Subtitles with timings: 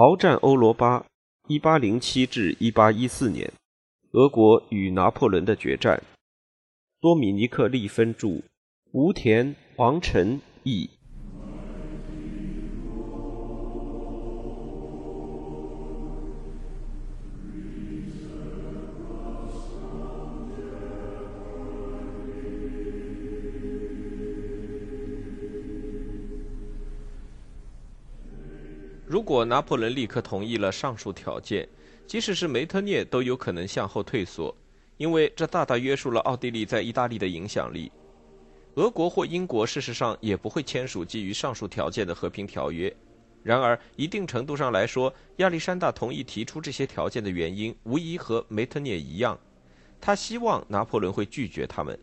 [0.00, 1.04] 鏖战欧罗巴，
[1.46, 3.52] 一八零七至一八一四年，
[4.12, 6.02] 俄国与拿破仑的决战。
[7.02, 8.40] 多米尼克·利芬著，
[8.92, 10.88] 吴田、王晨译。
[29.30, 31.68] 果拿破仑立刻同意了上述条件，
[32.04, 34.52] 即使是梅特涅都有可能向后退缩，
[34.96, 37.92] 因为这大大约束了奥地利在意大利的影响力。
[38.74, 42.92] 俄国或英国事实上也不会签署基于上述条件的和平条约。
[43.44, 49.38] 然而，一定程度上来说，亚历山大同意提出这些条件的原因，无疑和梅特涅一样，
[50.00, 51.96] 他希望拿破仑会拒绝他们。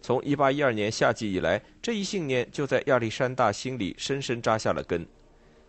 [0.00, 5.06] 从1812年夏季以来，这一信念就在亚历山大心里深深扎下了根。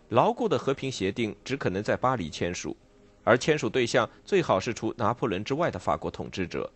[0.09, 2.75] 牢固的和平协定只可能在巴黎签署，
[3.23, 6.72] 而签署对象最好是除拿破仑之外的法国统治者。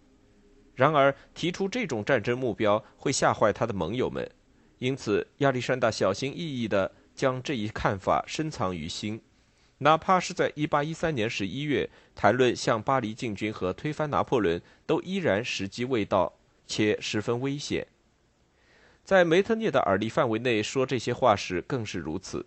[0.75, 4.29] 然而，提出这种战争目标会吓坏他的盟友们，
[4.79, 9.19] 因此亚历山大小心翼翼地将这一看法深藏于心，
[9.79, 16.33] 哪怕是在1813年11月谈论向巴黎进军和推翻拿破仑，都依然时机未到
[16.67, 17.87] 且十分危险。
[19.03, 22.45] 在梅特涅的耳力范围内说这些话时，更是如此。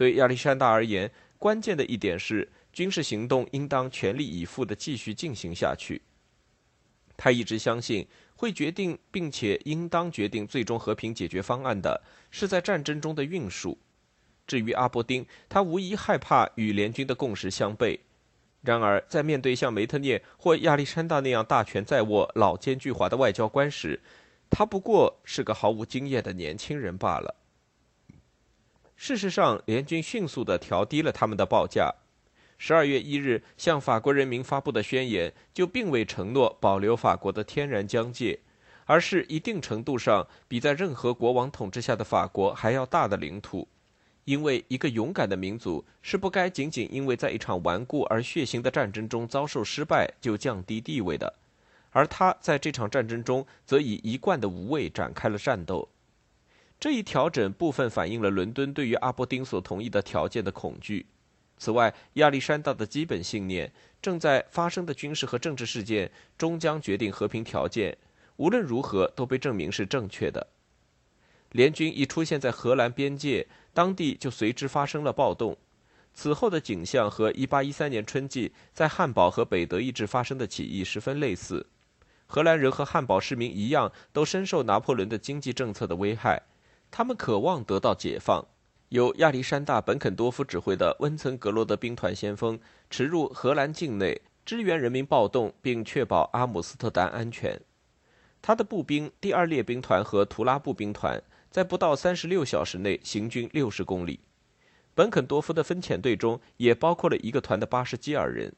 [0.00, 6.00] 对亚历山大而言，关键的一点是军事行动应当全力以赴地继续进行下去。
[7.18, 13.76] 他一直相信，会决定并且应当决定最终和平解决方案的是在战争中的运数。
[14.46, 17.98] 至于阿伯丁，他无疑害怕与联军的共识相悖。
[18.62, 24.00] 然而，在面对像梅特涅或亚历山大那样大权在握、老奸巨猾的外交官时，
[24.48, 27.36] 他不过是个毫无经验的年轻人罢了。
[29.02, 31.90] 事实上，联军迅速地调低了他们的报价。
[32.58, 38.38] 十二月一日向法国人民发布的宣言就并未承诺保留法国的天然疆界，
[38.84, 43.66] 而是一定程度上比在任何国王统治下的法国还要大的领土。
[44.26, 51.32] 因为一个勇敢的民族是不该仅仅因为在一场顽固而血腥的战争中遭受失败就降低地位的，
[51.88, 55.88] 而他在这场战争中则以一贯的无畏展开了战斗。
[56.80, 61.04] 这一调整部分反映了伦敦对于阿伯丁所同意的条件的恐惧。
[61.58, 63.70] 此外，亚历山大的基本信念，
[64.00, 67.94] 正在发生的军事和政治事件终将决定和平条件，
[68.36, 70.46] 无论如何都被证明是正确的。
[71.52, 75.54] 联军一出现在荷兰边界，当地就随之发生了暴动。
[76.14, 81.66] 此后的景象和1813年春季在汉堡和北德意志发生的起义十分类似。
[82.26, 86.40] 荷兰人和汉堡市民一样，都深受拿破仑的经济政策的危害。
[86.90, 88.44] 他们渴望得到解放，
[88.88, 92.58] 由亚历山大·本肯多夫指挥的温岑格罗德兵团先锋
[92.90, 97.60] 驰入荷兰境内，支援人民暴动，并确保阿姆斯特丹安全。
[98.42, 104.20] 他的步兵第二列兵团和图拉步兵团在不到三十六小时内行军六十公里。
[104.94, 108.52] 本肯多夫的分遣队中也包括了一个团的巴什基尔人。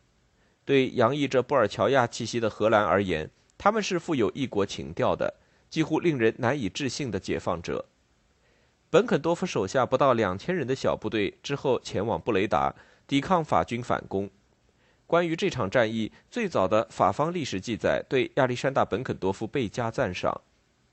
[0.64, 3.28] 对洋溢着布尔乔亚气息的荷兰而言，
[3.58, 5.34] 他们是富有异国情调的、
[5.68, 7.84] 几乎令人难以置信的解放者。
[8.92, 12.74] 本肯多夫手下不到两千人的小部队之后前往布雷达，
[13.06, 14.28] 抵抗法军反攻。
[15.06, 20.38] 关于这场战役，最早的法方历史记载对亚历山大·本肯多夫倍加赞赏，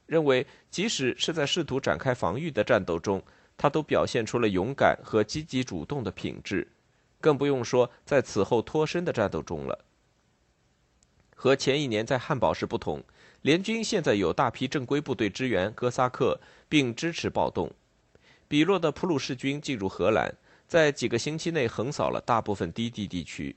[0.06, 3.22] 认为即使是在试图展开防御的战斗中，
[3.58, 6.66] 他都表现出了勇敢和积极主动的品质，
[7.20, 9.78] 更不用说在此后脱身的战斗中了。
[11.36, 13.04] 和前一年在汉堡时不同，
[13.42, 16.40] 联军现在有大批正规部队支援哥萨克，
[16.70, 17.70] 并支持暴动。
[18.50, 20.34] 比洛的普鲁士军进入荷兰，
[20.68, 23.56] 在几个星期内横扫了大部分低地地区。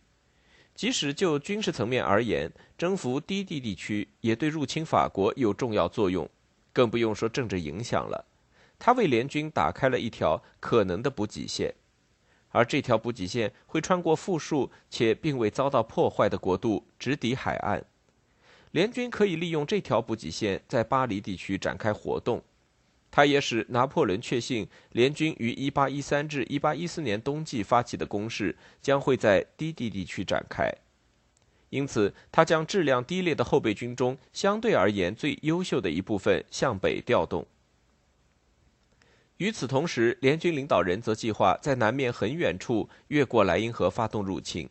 [0.75, 6.29] 即使就军事层面而言，征服低地地区也对入侵法国有重要作用，
[6.75, 8.23] 更不用说政治影响了。
[8.79, 11.75] 他为联军打开了一条可能的补给线，
[12.51, 17.83] 而这条补给线会穿过富庶且并未遭到破坏的国度，直抵海岸。
[18.73, 22.43] 联军可以利用这条补给线在巴黎地区展开活动。
[23.15, 30.73] 他也使拿破仑确信，联军于1813至1814年冬季发起的攻势将会在低地地区展开，
[31.69, 37.47] 因此他将质量低劣的后备军中相对而言最优秀的一部分向北调动。
[39.37, 44.67] 与此同时，联军领导人则计划在南面很远处越过莱茵河发动入侵。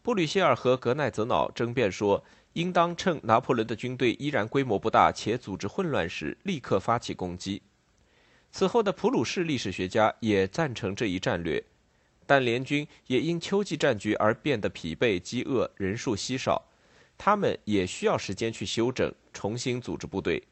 [0.00, 2.24] 布吕歇尔和格奈泽瑙争辩说。
[2.58, 7.62] 应当趁拿破仑的军队依然规模不大且组织混乱时，立刻发起攻击。
[8.50, 11.62] 此后的普鲁士历史学家也赞成这一战略，
[12.26, 16.60] 但联军也因秋季战局而变得疲惫、饥饿，人数稀少。
[17.16, 20.42] 他们也需要时间去休整，重新组织部队，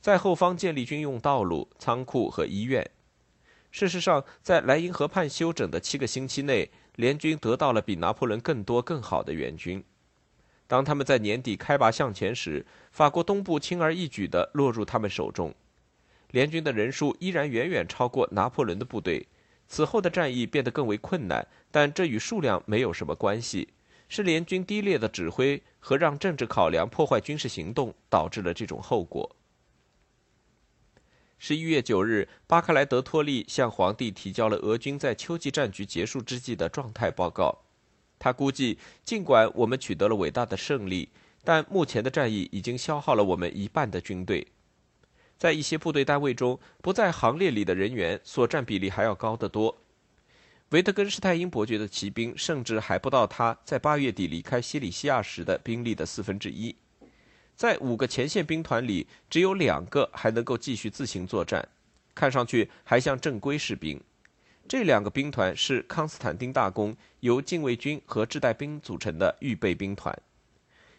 [0.00, 2.84] 在后方建立军用道路、仓库和医院。
[3.70, 9.84] 事实上，在莱茵河畔休整的七个星期内，联军得到了比拿破仑更多、更好的援军。
[10.66, 15.54] 当他们在年底开拔向前时，法国东部轻而易举地落入他们手中。
[16.32, 19.26] 联军的人数依然远远超过拿破仑的部队。
[19.68, 23.68] 此后的战役变得更为困难，但这与数量没有什么关系，
[24.08, 29.34] 是联军低劣的指挥和让政治考量破坏军事行动导致了这种后果。
[31.38, 37.65] 十一月九日，巴克莱德托利向皇帝提交了俄军在秋季战局结束之际的状态报告。
[38.18, 41.08] 他估计，尽管我们取得了伟大的胜利，
[41.44, 44.46] 但目前的战役已经消耗了我们一半的军队。
[45.38, 49.76] 在一些部队单位中，不在行列里的人员所占比例还要高得多。
[50.70, 56.74] 维特根施泰因伯爵的骑兵甚至还不到他在八月底离开西里西亚时的兵力的四分之一。
[57.54, 61.66] 在五个前线兵团里，只有两个还能够继续自行作战，
[62.14, 64.00] 看上去还像正规士兵。
[64.68, 70.16] 这两个兵团是康斯坦丁大公由禁卫军和制带兵组成的预备兵团，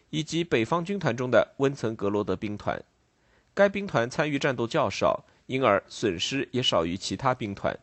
[0.08, 2.82] 以及北方军团中的温岑格罗德兵团。
[3.52, 7.78] 该兵团参与战斗较少，因而损失也少于其他兵团。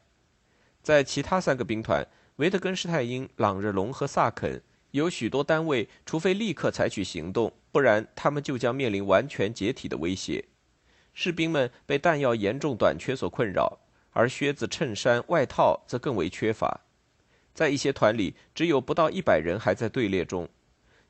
[0.81, 10.45] 在其他三个兵团——维特根施泰因、朗日隆和萨肯，有许多单位，除非立刻采取行动，不然他们就将面临完全解体的威胁。
[11.13, 13.77] 士兵们被弹药严重短缺所困扰，
[14.15, 16.79] 而靴子、衬衫、外套则更为缺乏。
[17.53, 20.47] 在一些团里，只有不到一百人还在队列中。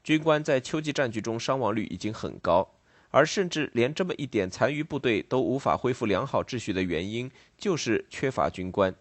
[0.03, 2.71] 军官在秋季战局中伤亡率已经很高。
[3.11, 8.93] 而甚至连这么一点残余部队都无法恢复良好秩序的原因，就是缺乏军官。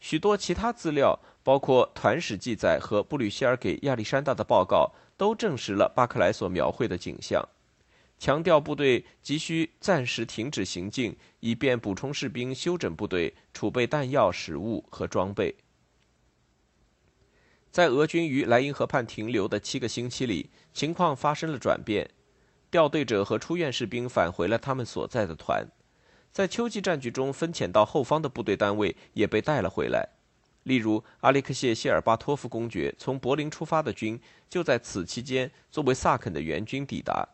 [0.00, 7.48] 许多其他资料，包括团史记载和布吕希尔给亚历山大的报告，都证实了巴克莱所描绘的景象，
[8.22, 15.52] 强调部队急需暂时停止行进，以便补充士兵、休整部队、储备弹药、食物和装备。
[17.72, 22.08] 在俄军于莱茵河畔停留的七个星期里，情况发生了转变。
[22.70, 25.66] 调队者和出院士兵返回了他们所在的团，
[26.30, 30.08] 在秋季战局中分遣到后方的部队单位也被带了回来。
[30.62, 37.28] 例如，阿列克谢·谢尔巴托夫公爵从柏林出发的军就在此期间作为萨肯的援军抵达。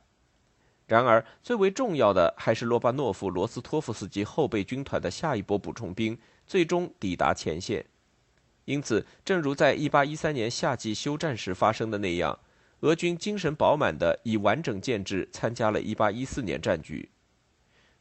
[0.88, 7.84] 然而，最为重要的还是罗巴诺夫、罗斯托夫斯基后备军团的下一波补充兵最终抵达前线。
[8.64, 12.36] 因此，正如在1813年夏季休战时发生的那样。
[12.80, 17.10] 俄军精神饱满地以完整建制参加了1814年战局。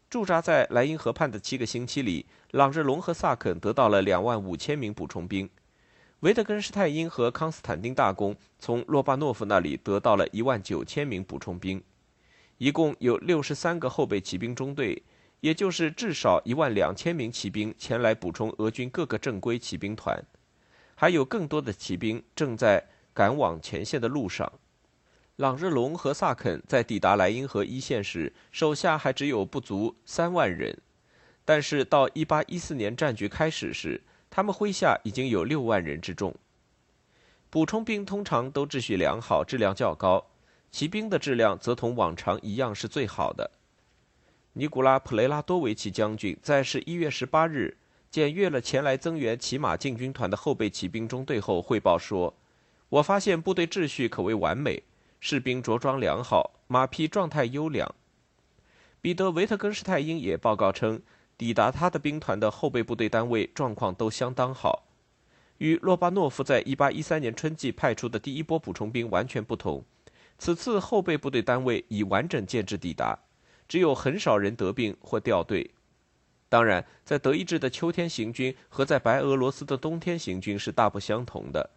[0.10, 5.50] 驻扎在莱茵河畔的七个星期里，朗日隆和萨肯得到了2万五千名补充兵；
[6.20, 11.84] 维特根施泰因和康斯坦丁大公从洛巴诺夫那里得到了一万九千名补充兵。
[12.58, 15.04] 一共有六十三个后备骑兵中队，
[15.42, 20.24] 也就是至少一万两千名骑兵前来补充俄军各个正规骑兵团，
[20.96, 22.84] 还有更多的骑兵正在
[23.14, 24.52] 赶往前线的路上。
[25.36, 30.76] 朗日隆和萨肯在抵达莱茵河一线时，手下还只有不足三万人，
[31.46, 34.02] 但是到1814年战局开始时，
[34.32, 36.34] 他们麾下已经有六万人之众。
[37.52, 40.26] 补充兵通常都秩序良好，质量较高，
[40.72, 43.52] 骑兵的质量则同往常一样是最好的。
[44.54, 47.78] 尼古拉·普雷拉多维奇将军在11月18日
[48.10, 52.34] 检阅了前来增援骑马进军团的后备骑兵中队后汇报说
[52.90, 54.84] ：“我发现部队秩序可谓完美。”
[55.20, 57.94] 士兵着装良好，马匹状态优良。
[59.02, 61.02] 彼得·维特根施泰因也报告称，
[61.38, 64.84] 抵达他的兵团的后备部队单位状况都相当好。
[65.58, 69.84] 与洛巴诺夫在1813年春季派出的第一波补充兵完全不同，
[70.38, 73.18] 此次后备部队单位已完整建制抵达，
[73.68, 75.72] 只有很少人得病或掉队。
[76.50, 81.70] 当然，在德意志的秋天行军和在白俄罗斯的冬天行军是大不相同的。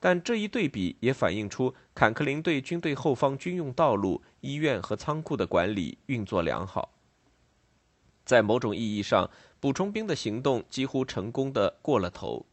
[0.00, 6.92] 但这一对比也反映出坎克林对军队后方军用道路、医院和仓库的管理运作良好。
[8.24, 12.46] 在某种意义上，补充兵的行动几乎成功的过了头。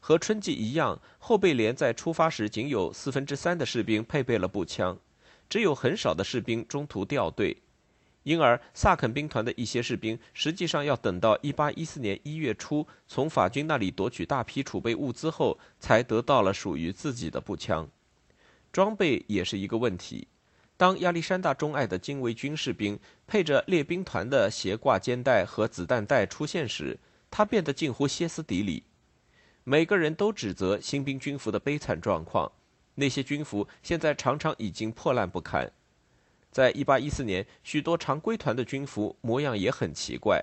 [0.00, 4.98] 和春季一样，后备连在出发时仅有四分之三的士兵配备了步枪，
[5.48, 7.56] 只有很少的士兵中途掉队。
[8.24, 17.88] 因而，萨肯兵团的一些士兵实际上要等到1814年1月初从法军那里夺取大批储备物资后，才得到了属于自己的步枪。
[18.70, 20.28] 装备也是一个问题。
[20.76, 26.98] 当亚历山大钟爱的禁卫军士兵配着列兵团的斜挂肩带和子弹带出现时，
[27.30, 28.82] 他变得近乎歇斯底里。
[29.68, 32.50] 每个人都指责新兵军服的悲惨状况。
[32.94, 35.70] 那些军服现在常常已经破烂不堪。
[36.50, 40.42] 在1814年，许多常规团的军服模样也很奇怪，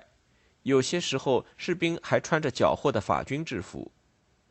[0.62, 3.92] 有些时候士兵还穿着缴获的法军制服。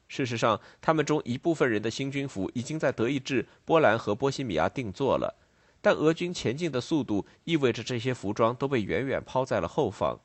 [0.09, 5.37] 事实上，他们中一部分人的新军服已经在德意志、波兰和波西米亚定做了，
[5.81, 10.19] 但俄军前进的速度意味着这些服装都被远远抛在了后方。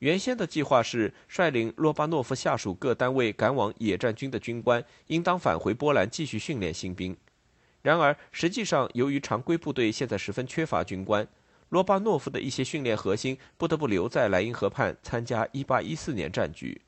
[0.00, 7.14] 原先的计划是，率领罗巴诺夫下属各单位赶往野战军的军官应当返回波兰继续训练新兵。
[7.82, 11.28] 然而，实际上由于常规部队现在十分缺乏军官，
[11.68, 16.80] 罗巴诺夫的一些训练核心不得不留在莱茵河畔参加1814年战局。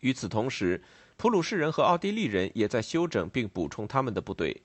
[0.00, 0.82] 与此同时，
[1.18, 4.62] 普鲁士人和奥地利人也在休整并补充他们的部队。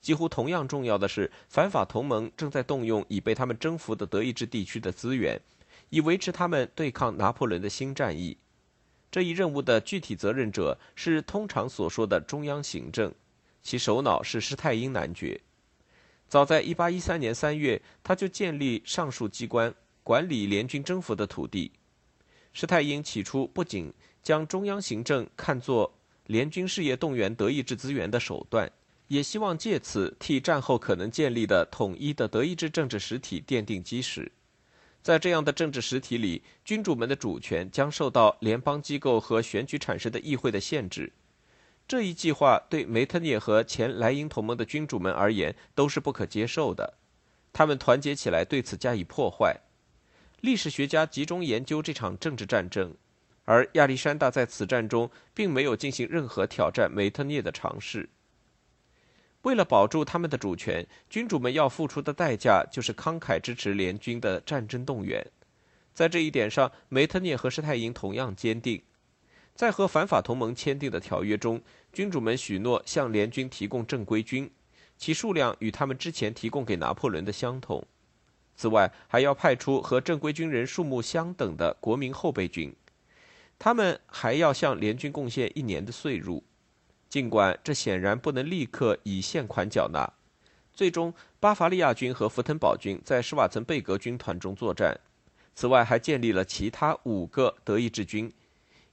[0.00, 5.40] 几乎同样重要的是，反法同盟正在动用已被他们征服的德意志地区的资源。
[5.90, 8.36] 以维持他们对抗拿破仑的新战役，
[9.10, 13.14] 这一任务的具体责任者是通常所说的中央行政，
[13.62, 15.40] 其首脑是施泰因男爵。
[16.28, 21.72] 早在1813年3月，他就建立上述机关，管理联军征服的土地。
[22.52, 23.92] 施泰因起初不仅
[24.22, 25.94] 将中央行政看作
[26.26, 28.70] 联军事业动员德意志资源的手段，
[29.06, 34.30] 也希望借此替战后可能建立的统一的德意志政治实体奠定基石。
[35.02, 41.12] 在这样的政治实体里，君主们的主权将受到联邦机构和选举产生的议会的限制。
[41.86, 46.98] 这一计划对梅特涅和前莱茵同盟的君主们而言都是不可接受的。
[47.50, 49.56] 他们团结起来对此加以破坏。
[50.42, 52.94] 历史学家集中研究这场政治战争，
[53.44, 58.10] 而亚历山大在此战中并没有进行任何挑战梅特涅的尝试。
[59.48, 65.26] 为了保住他们的主权，君主们要付出的代价就是慷慨支持联军的战争动员。
[65.94, 68.82] 在这一点上，梅特涅和施泰因同样坚定。
[69.54, 71.62] 在和反法同盟签订的条约中，
[71.94, 74.50] 君主们许诺向联军提供正规军，
[74.98, 77.82] 其数量与他们之前提供给拿破仑的相同。
[78.54, 82.76] 此外，还要派出和正规军人数目相等的国民后备军，
[83.58, 86.44] 他们还要向联军贡献一年的税入。
[87.08, 90.12] 尽管这显然不能立刻以现款缴纳，
[90.74, 94.98] 最终巴伐利亚军和福腾堡军在施瓦岑贝格军团中作战。
[95.54, 98.32] 此外，还建立了其他五个德意志军，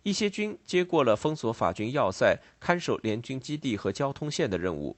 [0.03, 4.95] 一些军接过了封锁法军要塞、看守联军基地和交通线的任务。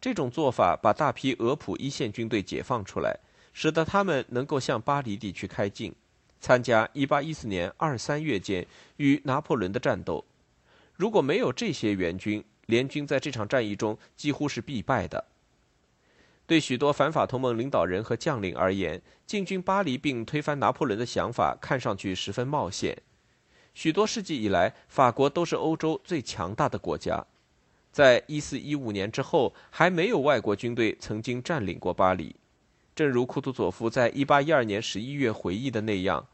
[0.00, 3.18] 这种做法把大批俄普一线军队解放出来，
[3.52, 5.94] 使得他们能够向巴黎地区开进，
[6.40, 8.66] 参加1814年二三月间
[8.96, 10.24] 与拿破仑的战斗。
[10.94, 15.24] 如果没有这些援军，联军在这场战役中几乎是必败的。
[16.46, 23.00] 对许多反法同盟领导人和将领而言，进军巴黎并推翻拿破仑的想法看上去十分冒险。
[23.74, 27.24] 许多世纪以来，法国都是欧洲最强大的国家，
[27.90, 32.36] 在一四一五年之后，还没有外国军队曾经占领过巴黎。
[32.94, 36.26] 正如库图佐夫在一八一二年十一月回忆的那样，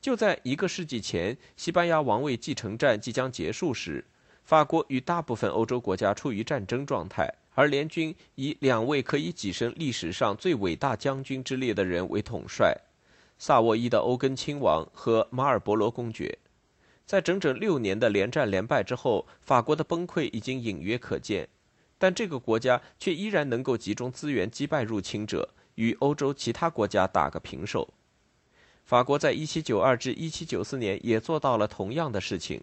[0.00, 4.04] 就在一个世纪前，西班牙王位继承战即将结束时。
[4.44, 12.76] 法国与大部分欧洲国家处于战争状态，而联军以两位可以跻身历史上最伟大将军之列的人为统帅：
[13.38, 16.38] 萨沃伊的欧根亲王和马尔伯罗公爵。
[17.06, 21.48] 在整整六年的连战连败之后，法国的崩溃已经隐约可见，
[21.96, 27.88] 但这个国家却依然能够集中资源击败入侵者，与欧洲其他国家打个平手。
[28.84, 32.62] 法国在1792至1794年也做到了同样的事情。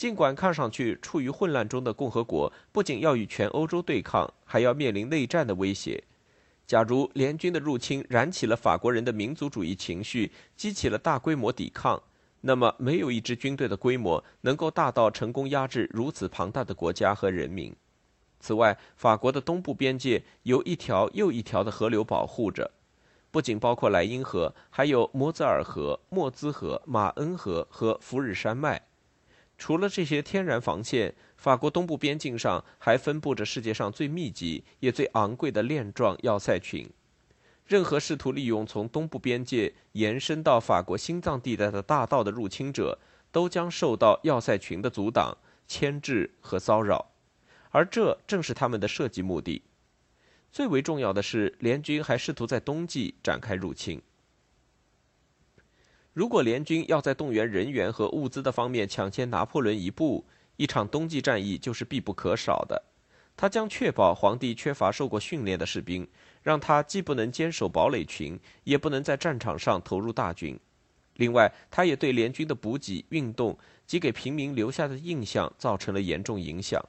[0.00, 6.02] 尽管看上去处于混乱中的共和国不仅要与全欧洲对抗，还要面临内战的威胁。
[6.66, 12.02] 假如联军的入侵燃起了法国人的民族主义情绪，激起了大规模抵抗，
[12.40, 17.70] 那么没有一支军队的规模能够大到成功压制如此庞大的国家和人民。
[18.40, 22.70] 此外，法国的东部边界由一条又一条的河流保护着，
[23.30, 28.80] 不仅包括莱茵河，还有摩泽尔河、莫兹河、马恩河和福日山脉。
[29.60, 36.88] 除了这些天然防线，法国东部边境上还分布着世界上最密集也最昂贵的链状要塞群。
[37.66, 42.98] 任何试图利用从东部边界延伸到法国心脏地带的大道的入侵者，
[43.30, 45.36] 都将受到要塞群的阻挡、
[45.68, 47.10] 牵制和骚扰，
[47.68, 49.62] 而这正是他们的设计目的。
[50.50, 54.00] 最为重要的是，联军还试图在冬季展开入侵。
[56.12, 60.24] 如果联军要在动员人员和物资的方面抢先拿破仑一步，
[60.56, 62.82] 一场冬季战役就是必不可少的。
[63.36, 66.06] 他将确保皇帝缺乏受过训练的士兵，
[66.42, 70.58] 让他既不能坚守堡垒群，也不能在战场上投入大军。
[71.14, 76.84] 另外，他也对联军的补给、运动及给平民留下的印象造成了严重影响。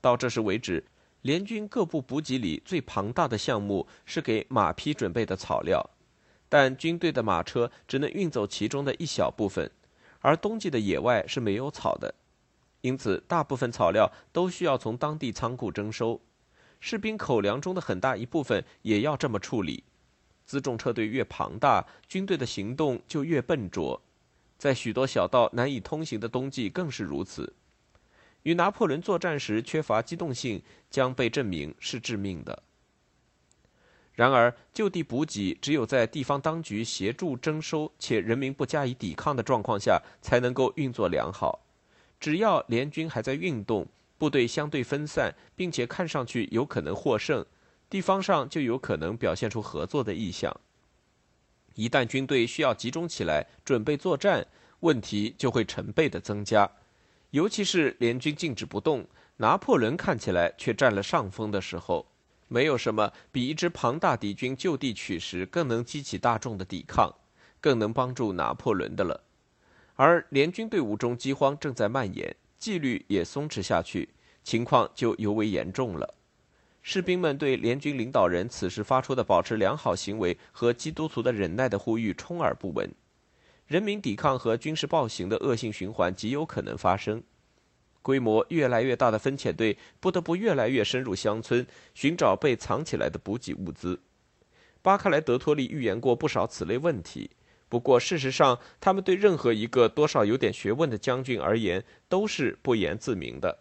[0.00, 0.84] 到这时为止，
[1.22, 5.88] 联军各部补给里最庞大的项目是给马匹准备的草料，
[6.50, 9.70] 但军队的马车只能运走其中的一小部分，
[10.20, 12.14] 而冬季的野外是没有草的，
[12.82, 16.20] 因此大部分草料都需要从当地仓库征收。
[16.80, 19.84] 士兵口粮中的很大一部分也要这么处理。
[20.48, 24.02] 辎重车队越庞大，军队的行动就越笨拙，
[24.58, 27.54] 在许多小道难以通行的冬季更是如此。
[28.42, 32.62] 与拿破仑作战时缺乏机动性，将被证明是致命的。
[34.20, 41.58] 然而，就地补给只有在地方当局协助征收且人民不加以抵抗的状况下，才能够运作良好。
[42.20, 43.86] 只要联军还在运动，
[44.18, 47.42] 部队相对分散，并且看上去有可能获胜。
[47.88, 50.54] 地方上就有可能表现出合作的意向。
[51.74, 54.46] 一旦军队需要集中起来准备作战，
[54.80, 56.70] 问题就会成倍的增加。
[57.30, 59.06] 尤其是联军静止不动，
[59.38, 62.04] 拿破仑看起来却占了上风的时候，
[62.52, 67.14] 没有什么比一支庞大敌军就地取食更能激起大众的抵抗，
[67.60, 69.22] 更能帮助拿破仑的了。
[69.94, 74.08] 而联军队伍中饥荒正在蔓延，纪律也松弛下去，
[74.42, 76.12] 情况就尤为严重了。
[76.82, 82.90] 士兵们对联军领导人此时发出的保持良好行为和基督徒的忍耐的呼吁充耳不闻，
[83.68, 87.22] 人民抵抗和军事暴行的恶性循环极有可能发生。
[88.02, 94.00] 规模越来越大的分遣队不得不越来越深入乡村，寻找被藏起来的补给物资。
[94.82, 97.30] 巴克莱德托利预言过不少此类问题，
[97.68, 103.58] 不过事实上，他们对任何一个多少有点学问的将军而言都是不言自明的。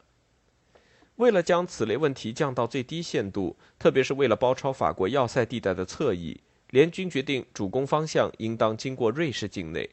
[1.15, 9.89] 为了将此类问题降到最低限度，特别是为了包抄法国要塞地带的侧翼，联军决定主攻方向应当经过瑞士境内。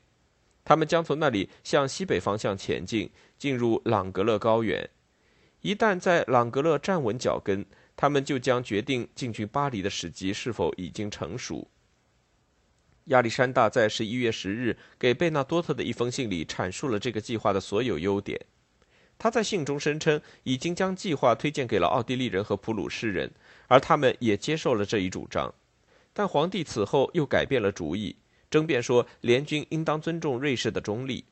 [0.67, 3.09] 他们将从那里向西北方向前进，
[3.39, 4.91] 进入朗格勒高原。
[5.61, 11.71] 一旦在朗格勒站稳脚跟，他们就将决定进军巴黎的时机是否已经成熟。
[13.05, 18.45] 亚历山大在十一月十日给贝纳多特的一封信里阐述了这个计划的所有优点。
[19.17, 23.31] 他在信中声称，已经将计划推荐给了奥地利人和普鲁士人，
[23.69, 25.55] 而他们也接受了这一主张。
[26.13, 28.17] 但皇帝此后又改变了主意，
[28.51, 31.25] 争辩说联军应当尊重瑞士的中立。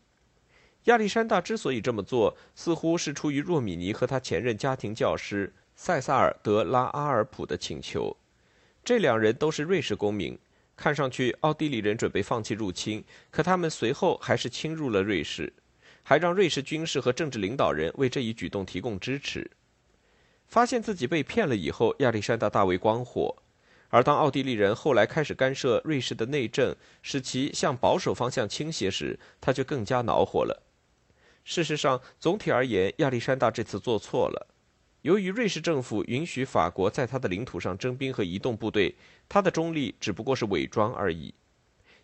[0.84, 8.16] 亚历山大之所以这么做，似乎是出于若米尼和他前任家庭教师塞萨尔·德拉阿尔普的请求。
[8.84, 10.38] 这两人都是瑞士公民，
[10.76, 15.52] 看上去奥地利人准备放弃入侵，可他们随后还是侵入了瑞士。
[16.06, 19.50] 还让瑞士军事和政治领导人为这一举动提供支持。
[20.46, 23.34] 发现自己被骗了以后，亚历山大大为光火。
[23.94, 30.64] 而当奥地利人后来开始干涉瑞士的内政，使其向保守方向倾斜时，他就更加恼火了。
[31.44, 34.48] 事实上，总体而言，亚历山大这次做错了。
[35.02, 38.92] 由于瑞士政府允许法国在他的领土上征兵和移动部队，
[39.28, 41.32] 他的中立只不过是伪装而已。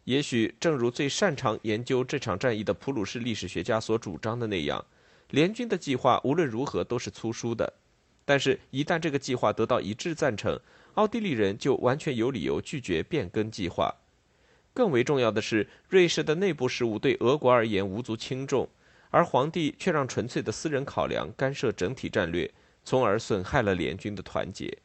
[0.04, 4.84] 也许正如最擅长研究这场战役的普鲁士历史学家所主张的那样，
[5.30, 7.72] 联军的计划无论如何都是粗疏的。
[8.24, 10.56] 但是，一旦这个计划得到一致赞成，
[10.94, 13.94] 奥地利人就完全有理由拒绝变更计划。
[14.72, 18.68] 更为重要的是，瑞士的内部事务对俄国而言无足轻重，
[19.10, 22.50] 而皇帝却让纯粹的私人考量干涉整体战略，
[22.84, 24.78] 从而损害了联军的团结。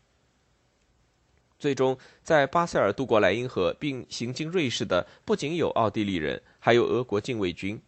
[1.58, 7.82] 最终，在巴塞尔渡过莱茵河并行经瑞士的不仅有奥地利人，还有俄国禁卫军。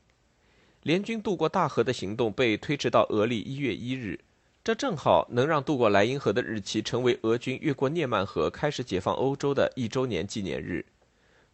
[0.83, 4.19] 联军渡过大河的行动被推迟到俄历一月一日，
[4.67, 10.85] 这正好能让渡过莱茵河的日期成为俄军越过涅曼河开始解放欧洲的一周年纪念日。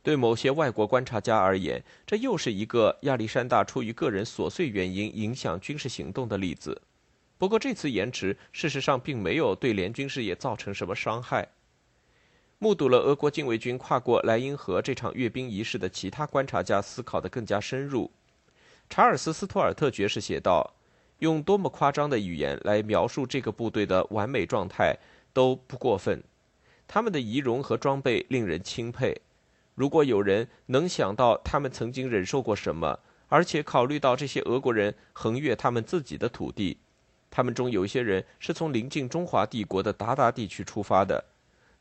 [0.01, 6.81] 对某些外国观察家而言，这又是一个亚历山大出于个人琐碎原因影响军事行动的例子。
[7.37, 11.47] 不过，这次延迟事实上并没有对联军事业造成什么伤害。
[12.57, 18.09] 目睹了俄国禁卫军跨过莱茵河这场阅兵仪式的其他观察家思考得更加深入。
[18.89, 20.73] 查尔斯·斯图尔特爵士写道
[21.23, 24.93] ：“用多么夸张的语言来描述这个部队的完美状态
[25.31, 26.21] 都不过分。
[26.85, 29.15] 他们的仪容和装备令人钦佩。
[29.73, 36.77] 如果有人能想到他们曾经忍受过什么，而且考虑到这些俄国人横越他们自己的土地，
[37.31, 41.23] 他们中有些人是从临近中华帝国的鞑靼地区出发的。”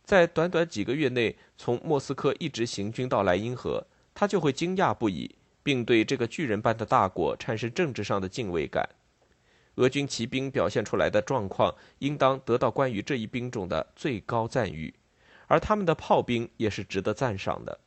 [0.05, 8.88] 在短短几个月内，从莫斯科一直行军到莱茵河，他就会惊讶不已，并对这个巨人般的大国产生政治上的敬畏感。
[9.77, 14.93] 俄军骑兵表现出来的状况，应当得到关于这一兵种的最高赞誉，
[15.47, 17.79] 而他们的炮兵也是值得赞赏的。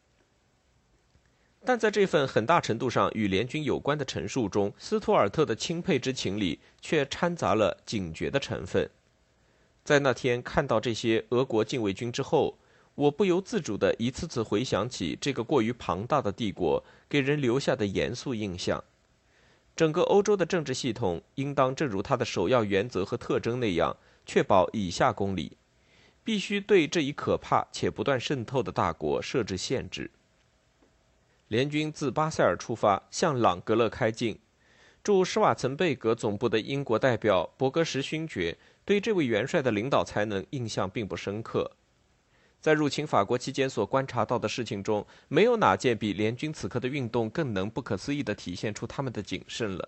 [1.63, 8.89] 但在这份很大程度上与联军有关的陈述中，斯图尔特的钦佩之情里却掺杂了警觉的成分。
[9.83, 12.57] 在那天看到这些俄国禁卫军之后，
[12.93, 18.83] 我不由自主地一次次回想起这个过于庞大的帝国给人留下的严肃印象。
[19.75, 25.57] 整个欧洲的政治系统应当正如它的首要原则和特征那样，确保以下公理：
[26.23, 30.09] 必须对这一可怕且不断渗透的大国设置限制。
[31.49, 34.39] 联军自巴塞尔出发，向朗格勒开进。
[35.03, 41.69] 驻施瓦岑贝格总部的英国代表伯格什勋爵对这位元帅的领导才能印象并不深刻。
[42.65, 49.87] 在入侵法国期间所观察到的事情中，没有哪件比联军此刻的运动更能不可思议地体现出他们的谨慎了。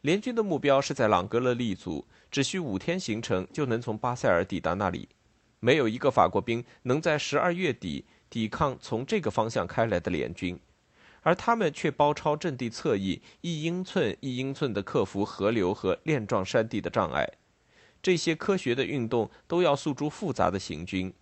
[0.00, 5.08] 联军的目标是在朗格勒立足，只需五天行程就能从巴塞尔抵达那里。
[5.60, 10.58] 没有一个法国兵能在十二月底抵抗从这个方向开来的联军。
[11.20, 17.24] 而他们却包抄阵地侧翼，一英寸一英寸地克服河流和链状山地的障碍。
[18.02, 21.14] 这些科学的运动都要诉诸复杂的行军，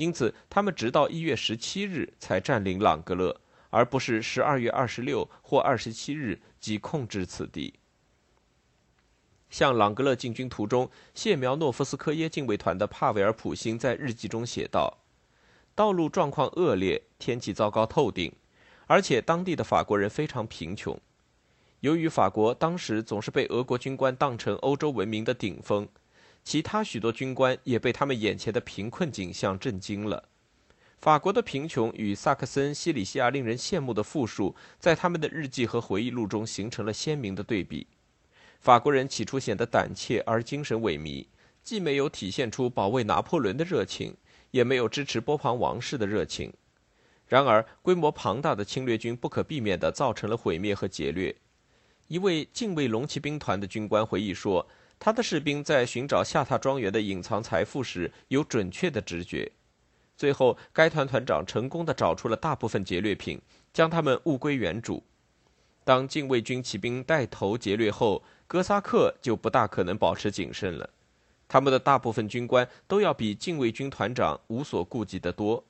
[0.00, 7.74] 因此他们直到一月十七日才占领朗格勒，而不是十二月二十六或二十七日即控制此地。
[9.50, 14.96] 向朗格勒进军途中，谢苗诺夫斯科耶禁卫团的帕维尔普辛在日记中写道
[15.76, 18.32] ：“道路状况恶劣，天气糟糕透顶。”
[18.88, 20.98] 而且当地的法国人非常贫穷，
[21.80, 25.86] 由于法国当时总是被俄国军官当成欧洲文明的顶峰，
[26.42, 30.28] 其他许多军官也被他们眼前的贫困景象震惊了。
[30.98, 37.86] 法国的贫穷与萨克森、西里西亚令人羡慕的富庶，在他们的日记和回忆录中形成了鲜明的对比。
[38.58, 41.26] 法国人起初显得胆怯而精神萎靡，
[41.62, 44.14] 既没有体现出保卫拿破仑的热情，
[44.50, 46.52] 也没有支持波旁王室的热情。
[47.26, 51.34] 然而，规模庞大的侵略军不可避免地造成了毁灭和劫掠。
[52.08, 54.68] 一位近卫龙骑兵团的军官回忆说，
[55.00, 59.50] 他的士兵在寻找下榻庄园的隐藏财富时有准确的直觉。
[60.14, 63.40] 最后，该团团长成功的找出了大部分劫掠品，
[63.72, 65.02] 将他们物归原主。
[65.84, 70.90] 当禁卫军骑兵带头劫掠后，哥萨克就不大可能保持谨慎了。
[71.48, 75.64] 他们的大部分军官都要比禁卫军团长无所顾忌得多。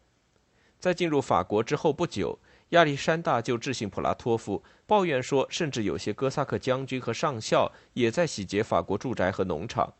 [0.81, 2.37] 在进入法国之后不久，
[2.71, 9.93] 亚历山大就致信普拉托夫，抱怨说，甚至有些哥萨克将军和上校也在洗劫法国住宅和农场。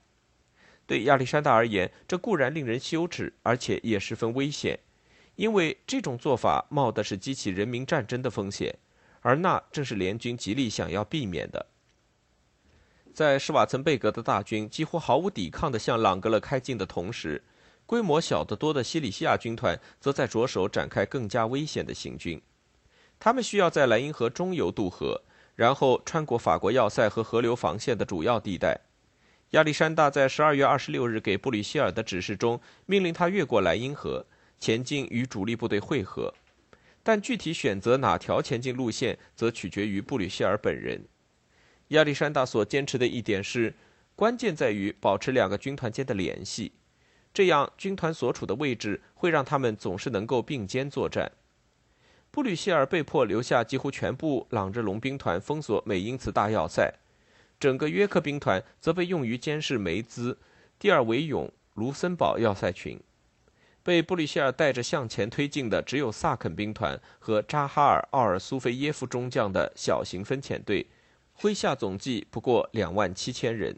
[0.87, 4.79] 对亚历山大而言，这固然令人羞耻，而且也十分危险，
[5.35, 8.77] 因为这种做法冒的是激起人民战争的风险，
[9.21, 11.67] 而那正是联军极力想要避免的。
[13.13, 17.43] 在施瓦岑贝格的大军几乎毫无抵抗地向朗格勒开进的同时，
[17.85, 22.41] 规模小得多的西里西亚军团则在着手展开更加危险的行军。
[23.21, 25.23] 他们需要在莱茵河中游渡河，
[25.55, 28.81] 然后穿过法国要塞和河流防线的主要地带。
[29.51, 34.25] 亚历山大在十二月二十六日给布吕希尔的指示中，命令他越过莱茵河，
[34.59, 36.33] 前进与主力部队会合。
[37.03, 41.05] 但具体选择哪条前进路线，则取决于布吕希尔本人。
[41.89, 43.75] 亚历山大所坚持的一点是，
[44.17, 46.73] 关键在于保持两个军团间的联系。
[47.35, 51.31] 这样，军团所处的位置会让他们总是能够并肩作战。
[52.31, 56.95] 布吕希尔被迫留下几乎全部朗日龙兵团，封锁美因茨大要塞；
[57.59, 60.39] 整个约克兵团则被用于监视梅兹、
[60.79, 63.01] 蒂尔维永、卢森堡要塞群。
[63.83, 70.87] 被布吕希尔带着向前推进的只有萨肯兵团和扎哈尔·奥尔苏菲耶夫中将的小型分遣队，
[71.41, 73.77] 麾下总计不过两万七千人。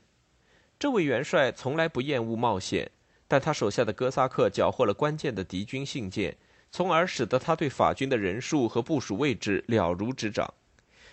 [0.78, 2.90] 这位元帅从来不厌恶冒险。
[3.28, 6.36] 但他手下的哥萨克缴获了关键的敌军信件，
[6.72, 10.52] 从而使得他对法军的人数和部署位置了如指掌。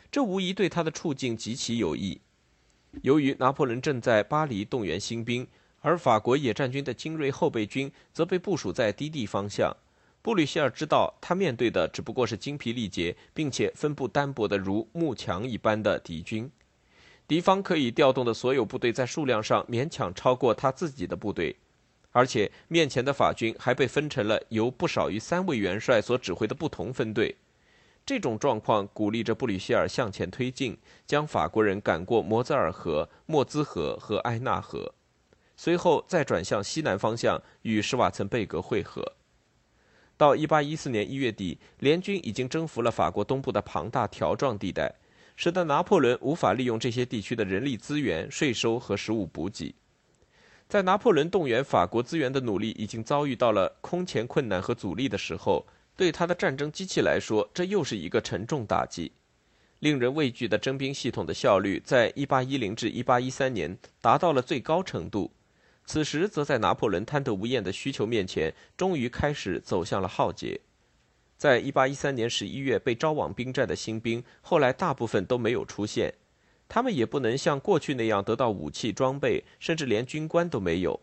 [0.09, 2.19] 这无疑对他的处境极其有益。
[3.03, 5.45] 由于拿破仑正在巴黎动员新兵，
[5.81, 9.75] 而法国野战军的精锐后备军则被部署在低地方向，
[10.21, 16.49] 布吕歇尔知道他面对的只不过是精疲力竭并且分布单薄的如木墙一般的敌军。
[17.27, 21.55] 敌方可以调动的所有部队在数量上勉强超过他自己的部队。
[22.11, 27.35] 而且面前的法军还被分成了由不少于三位元帅所指挥的不同分队，
[28.05, 34.93] 这种状况鼓励着布吕希尔向前推进，将法国人赶过摩泽尔河、莫兹河和埃纳河，
[35.55, 39.13] 随后再转向西南方向与施瓦岑贝格会合。
[40.17, 44.93] 到1814年1月底，联军已经征服了法国东部的庞大条状地带，
[45.35, 49.75] 使得拿破仑无法利用这些地区的人力资源、税收和食物补给。
[50.69, 55.65] 在拿破仑动员法国资源的努力已经遭遇到了空前困难和阻力的时候，
[55.97, 59.11] 对他的战争机器来说，这又是一个沉重打击。
[59.79, 65.31] 令人畏惧的征兵系统的效率，在1810至1813年达到了最高程度。
[65.87, 70.61] 此时，则在拿破仑贪得无厌的需求面前，终于开始走向了浩劫。
[71.35, 76.13] 在1813年11月被招往兵站的新兵，后来大部分都没有出现，
[76.69, 81.01] 他们也不能像过去那样得到武器装备，甚至连军官都没有。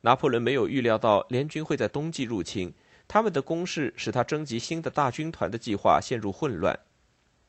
[0.00, 2.72] 拿破仑没有预料到联军会在冬季入侵。
[3.08, 6.78] 他们的攻势使他征集新的大军团的计划陷入混乱。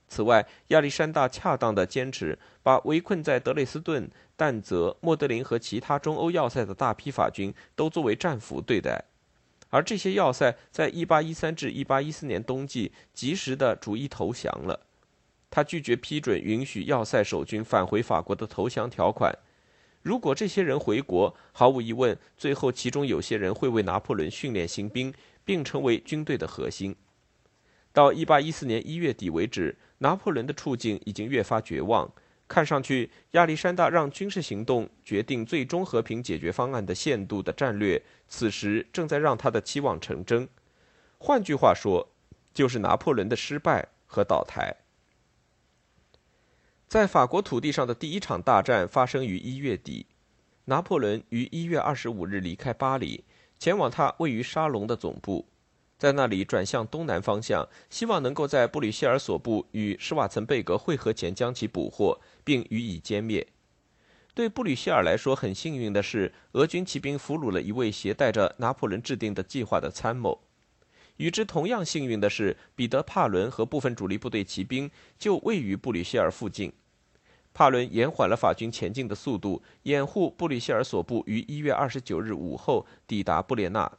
[0.10, 9.06] 此外，亚历山大恰当的坚持把围困在德累斯顿、但泽、莫德林和其他中欧要塞的大批法军都作为战俘对待，
[9.70, 14.80] 而这些要塞在1813至1814年冬季及时的逐一投降了。
[15.54, 19.32] 他拒绝批准允许要塞守军返回法国的投降条款。
[20.02, 25.14] 如果这些人回国，毫无疑问，最后其中有些人会为拿破仑训练新兵。
[25.46, 26.96] 并成为军队的核心。
[27.92, 32.10] 到1814年1月底为止，拿破仑的处境已经越发绝望。
[32.48, 40.48] 看上去，亚历山大让军事行动决定最终和平解决方案的限度的战略，此时正在让他的期望成真。
[41.18, 42.08] 换句话说，
[42.54, 44.76] 就是拿破仑的失败和倒台。
[46.94, 50.06] 在法国土地上的第一场大战发生于1月底，
[50.66, 53.24] 拿破仑于1月25日离开巴黎。
[53.58, 55.48] 前往他位于沙龙的总部，
[55.98, 63.48] 在那里转向东南方向，希望能够在布吕歇尔所部与施瓦岑贝格会合前将其捕获，并予以歼灭。
[64.36, 70.44] 对布吕歇尔来说，很幸运的是，俄军骑兵俘虏了一位携带着拿破仑制定的计划的参谋。
[71.18, 76.72] 与之同样幸运的是，彼得·帕伦和部分主力部队骑兵就位于布吕歇尔附近。
[77.54, 83.92] 帕伦延缓了法军前进的速度，掩护布吕歇尔所部于一月二十九日午后抵达布列纳。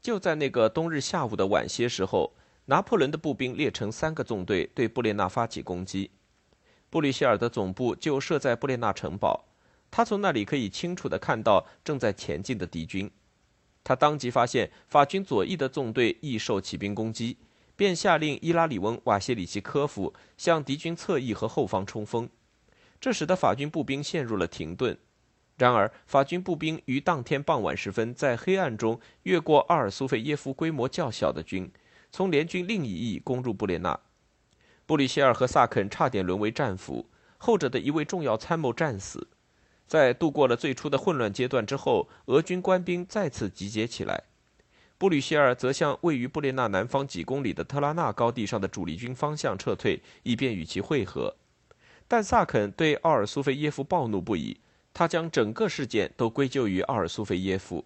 [0.00, 2.32] 就在那个冬日下午的晚些时候，
[2.66, 6.10] 拿破仑的步兵列成三个纵队对布列纳发起攻击。
[6.90, 9.44] 布吕歇尔的总部就设在布列纳城堡，
[9.90, 13.10] 他从那里可以清楚地看到正在前进的敌军。
[13.82, 17.36] 他当即发现法军左翼的纵队易受骑兵攻击，
[17.76, 22.28] 便下令伊拉里翁·瓦谢里奇科夫向敌军侧翼和后方冲锋。
[23.04, 24.96] 这使得法军步兵陷入了停顿。
[25.58, 31.70] 然而，法军步兵于当天傍晚时分，在黑暗中越过阿尔苏费耶夫规模较小的军，
[32.10, 34.00] 从联军另一翼攻入布列纳。
[34.86, 37.04] 布里歇尔和萨肯差点沦为战俘，
[37.36, 39.28] 后者的一位重要参谋战死。
[39.86, 44.22] 在度过了最初的混乱阶段之后，俄军官兵再次集结起来。
[44.96, 51.36] 布吕歇尔则向位于布列纳南方几公里的特拉纳高地上的主力军方向撤退，以便与其会合。
[52.14, 54.56] 但萨肯对奥尔苏菲耶夫暴怒不已，
[54.92, 57.84] 他将整个事件都归咎于奥尔苏菲耶夫。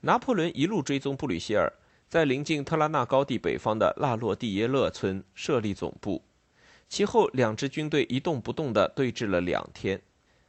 [0.00, 1.70] 拿破仑一路追踪布吕歇尔，
[2.08, 6.22] 在临近特拉纳高地北方的拉洛蒂耶勒村设立总部。
[6.88, 10.00] 其后，两支军队一动不动地对峙了两天。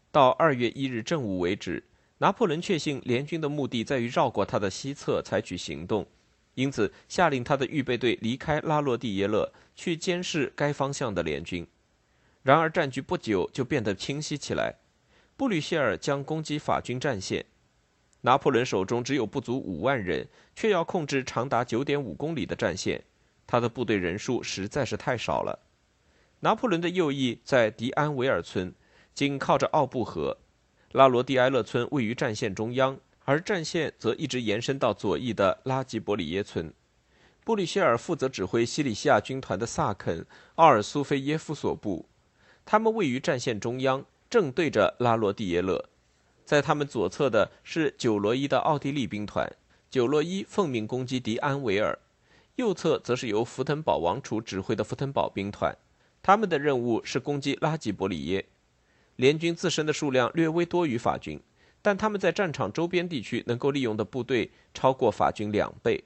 [0.09, 1.83] 到二月一日正午为止，
[2.19, 6.07] 拿破仑确信联军的目的在于绕过他的西侧采取行动，
[6.53, 11.67] 因此下令他的预备队离开拉洛蒂耶勒，去监视该方向的联军。
[12.47, 14.75] 然而，战局不久就变得清晰起来。
[15.35, 17.45] 布吕歇尔将攻击法军战线，
[18.21, 23.03] 拿破仑手中只有不足五万人，却要控制长达九点五公里的战线，
[23.45, 25.59] 他的部队人数实在是太少了。
[26.39, 28.73] 拿破仑的右翼在迪安维尔村，
[29.13, 30.37] 紧靠着奥布河；
[30.93, 36.73] 拉罗蒂埃勒村位于战线中央，而战线则一直延伸到左翼的拉吉伯里耶村。
[37.43, 42.07] 布吕歇尔负责指挥西里西亚军团的萨肯、奥尔苏菲耶夫所部。
[42.69, 45.85] 他们位于战线中央，正对着拉罗蒂耶勒。
[46.43, 49.49] 在他们左侧的是九罗伊的奥地利兵团，
[49.89, 51.97] 九罗伊奉命攻击迪安维尔；
[52.57, 55.73] 右侧则是由福腾堡王储指挥的福腾堡兵团，
[56.21, 58.45] 他们的任务是攻击拉吉伯里耶。
[59.15, 61.39] 联军自身的数量略微多于法军，
[61.81, 66.03] 但他们在战场周边地区能够利用的部队超过法军两倍。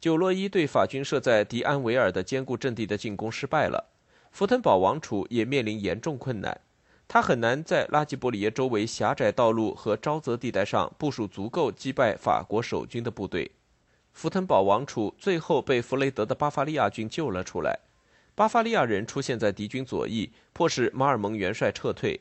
[0.00, 3.92] 九罗伊对法军设在迪安维尔的坚固阵地的进攻失败了。
[4.34, 6.60] 福腾堡王储也面临严重困难，
[7.06, 13.52] 他很难在拉吉伯里耶周围狭窄道路和沼泽地带上部署足够击败法国守军的部队。
[14.12, 17.78] 福腾堡王储最后被弗雷德的巴伐利亚军救了出来。
[18.34, 22.20] 巴伐利亚人出现在敌军左翼，迫使马尔蒙元帅撤退。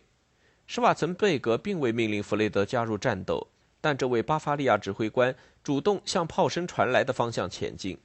[0.67, 3.47] 施瓦岑贝格并未命令弗雷德加入战斗，
[3.81, 7.97] 但这位巴伐利亚指挥官主动向炮声传来的方向前进。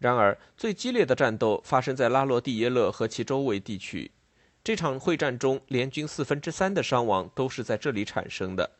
[0.00, 4.10] 然而，最激烈的战斗发生在拉罗蒂耶勒和其周围地区。
[4.64, 8.70] 这场会战中，联军四分之三的伤亡都是在这里产生的。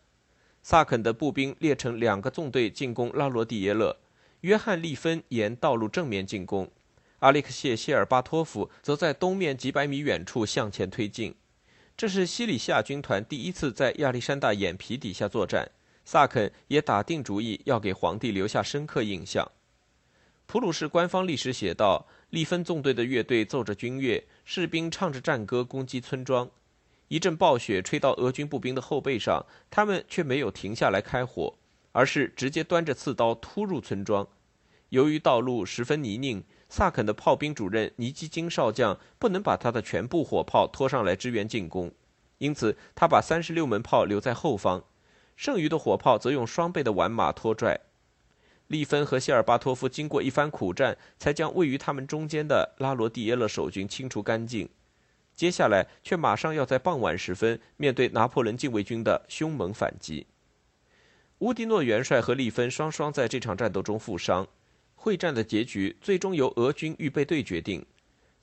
[0.63, 3.99] 萨肯的步兵列成两个纵队进攻拉罗蒂耶勒，
[4.41, 6.71] 约翰·利芬沿道路正面进攻，
[7.19, 11.35] 阿列克谢·谢尔巴托夫则在东面几百米远处向前推进。
[11.99, 15.71] 这是西里夏军团第一次在亚历山大眼皮底下作战。
[16.07, 19.47] 萨肯也打定主意要给皇帝留下深刻印象。
[20.51, 26.51] 普鲁士官方历史写道：利芬纵队的乐队奏着军乐，士兵唱着战歌攻击村庄。
[27.07, 31.55] 一阵暴雪吹到俄军步兵的后背上，他们却没有停下来开火。
[31.93, 34.27] 而是直接端着刺刀突入村庄。
[34.89, 41.93] 由于道路十分泥泞，萨肯的炮兵主任尼基金少将不能把他的全部火炮拖上来支援进攻，
[42.39, 44.83] 因此他把三十六门炮留在后方，
[45.37, 47.81] 剩余的火炮则用双倍的完马拖拽。
[48.71, 54.69] 利芬和谢尔巴托夫经过一番苦战，才将位于他们中间的拉罗蒂耶勒守军清除干净。
[55.35, 60.25] 接下来却马上要在傍晚时分面对拿破仑禁卫军的凶猛反击。
[61.39, 64.47] 乌迪诺元帅和利芬双双在这场战斗中负伤，
[64.95, 67.85] 会战的结局最终由俄军预备队决定。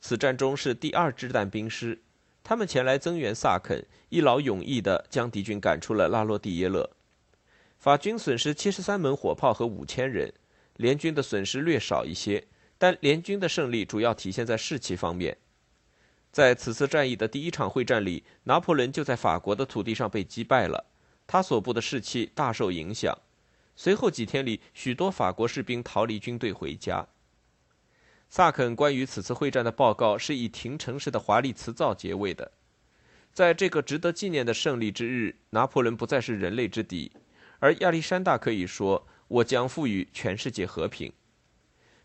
[0.01, 2.01] 此战中是第二支弹兵师，
[2.43, 6.96] 他们前来增援萨肯，一劳永逸地将敌军赶出了拉罗蒂耶勒。
[7.77, 10.33] 法军损失七十三门火炮和五千人，
[10.77, 12.43] 联军的损失略少一些，
[12.77, 15.37] 但联军的胜利主要体现在士气方面。
[16.31, 20.85] 在此次战役的第一场会战里，拿破仑就在法国的土地上被击败了。
[21.25, 23.15] 他所部的士气大受影响，
[23.75, 27.07] 随后几天里，许多法国士兵逃离军队回家。
[28.29, 32.51] 萨肯关于此次会战的报告是以停城式的华丽辞藻结尾的。
[33.33, 37.11] 在这个值得纪念的胜利之日，拿破仑不再是人类之敌，
[37.59, 41.11] 而亚历山大可以说：“我将赋予全世界和平。”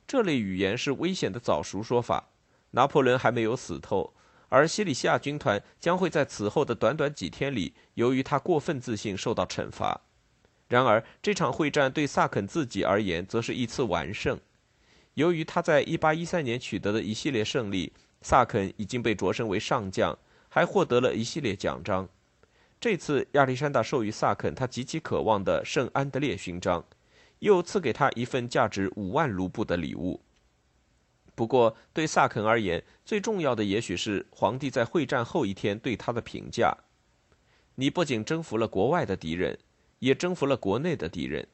[0.06, 2.28] 这类语言是危险的早熟说法。
[2.74, 4.14] 拿破仑还没有死透。
[4.48, 10.02] 而西里西亚军团将会在此后的短短几天里，由于他过分自信受到惩罚。
[10.68, 14.38] 然而，这场会战对萨肯自己而言，则是一次完胜。
[15.14, 22.08] 由于他在1813年取得的一系列胜利，萨肯已经被擢升为上将，还获得了一系列奖章。
[22.82, 26.84] 这次亚历山大授予萨肯他极其渴望的圣安德烈勋章，
[27.38, 30.20] 又赐给他一份价值五万卢布的礼物。
[31.36, 36.76] 不过，对萨肯而言，最重要的也许是皇帝在会战后一天对他的评价
[37.76, 39.56] ：“你不仅征服了国外的敌人，
[40.00, 41.46] 也征服了国内的敌人。”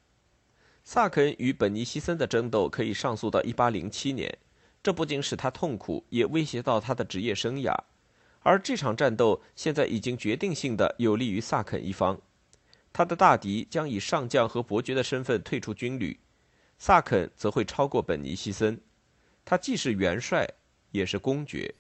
[0.83, 4.39] 萨肯与本尼西森的争斗可以上溯到1807年，
[4.83, 7.77] 这不仅使他痛苦，也威胁到他的职业生涯。
[8.41, 12.21] 而这场战斗现在已经决定性的有利于萨肯一方。
[12.93, 16.19] 他的大敌将以上将和伯爵的身份退出军旅
[16.79, 18.81] 萨肯则会超过本尼西森。
[19.45, 20.47] 他既是元帅
[20.91, 21.75] 也是公爵。